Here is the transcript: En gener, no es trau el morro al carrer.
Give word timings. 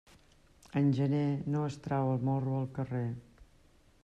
En 0.81 0.87
gener, 0.99 1.27
no 1.57 1.61
es 1.67 1.79
trau 1.85 2.13
el 2.17 2.27
morro 2.31 2.59
al 2.63 2.69
carrer. 2.79 3.07